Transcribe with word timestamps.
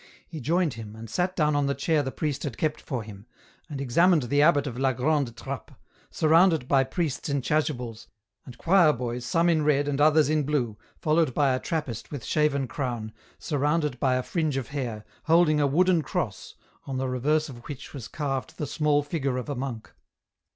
He 0.27 0.39
joined 0.41 0.73
him, 0.73 0.95
and 0.95 1.07
sat 1.07 1.35
down 1.35 1.55
on 1.55 1.67
the 1.67 1.75
chair 1.75 2.01
the 2.01 2.11
priest 2.11 2.41
had 2.41 2.57
kept 2.57 2.81
for 2.81 3.03
him, 3.03 3.27
and 3.69 3.79
examined 3.79 4.23
the 4.23 4.41
abbot 4.41 4.65
of 4.65 4.79
La 4.79 4.93
Grande 4.93 5.35
Trappe, 5.37 5.69
surrounded 6.09 6.67
by 6.67 6.83
priests 6.85 7.29
in 7.29 7.43
chasubles, 7.43 8.07
and 8.43 8.57
choir 8.57 8.93
boys 8.93 9.25
some 9.25 9.47
in 9.47 9.61
red 9.63 9.87
and 9.87 10.01
others 10.01 10.27
in 10.27 10.41
blue, 10.41 10.75
followed 10.97 11.35
by 11.35 11.53
a 11.53 11.59
Trappist 11.59 12.09
with 12.09 12.25
shaven 12.25 12.67
crown, 12.67 13.13
surrounded 13.37 13.99
by 13.99 14.15
a 14.15 14.23
fringe 14.23 14.57
of 14.57 14.69
hair, 14.69 15.05
holding 15.25 15.61
a 15.61 15.67
wooden 15.67 16.01
cross, 16.01 16.55
on 16.87 16.97
the 16.97 17.07
reverse 17.07 17.47
of 17.47 17.67
which 17.69 17.93
was 17.93 18.07
carved 18.07 18.57
the 18.57 18.65
small 18.65 19.03
figure 19.03 19.37
of 19.37 19.49
a 19.49 19.55
monk. 19.55 19.93